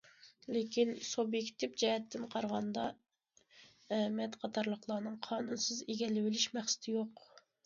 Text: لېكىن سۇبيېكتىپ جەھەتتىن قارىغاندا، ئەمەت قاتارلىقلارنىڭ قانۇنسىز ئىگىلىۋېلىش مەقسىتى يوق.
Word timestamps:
لېكىن 0.53 0.93
سۇبيېكتىپ 1.07 1.75
جەھەتتىن 1.81 2.23
قارىغاندا، 2.35 2.85
ئەمەت 3.99 4.39
قاتارلىقلارنىڭ 4.45 5.21
قانۇنسىز 5.29 5.85
ئىگىلىۋېلىش 5.87 6.49
مەقسىتى 6.59 6.97
يوق. 6.99 7.25